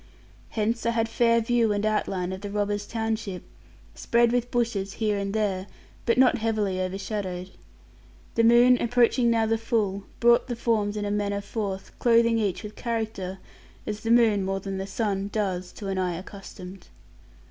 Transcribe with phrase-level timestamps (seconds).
[0.57, 3.43] Hence I had fair view and outline of the robbers' township,
[3.93, 5.67] spread with bushes here and there,
[6.07, 7.51] but not heavily overshadowed.
[8.33, 12.75] The moon, approaching now the full, brought the forms in manner forth, clothing each with
[12.75, 13.37] character,
[13.85, 16.87] as the moon (more than the sun) does, to an eye accustomed.